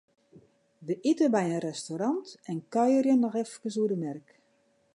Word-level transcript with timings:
Wy 0.85 0.93
ite 1.11 1.25
by 1.33 1.45
in 1.55 1.61
restaurant 1.69 2.27
en 2.51 2.59
kuierje 2.73 3.15
noch 3.17 3.37
efkes 3.43 3.75
oer 3.81 3.91
de 3.91 3.97
merk. 4.05 4.27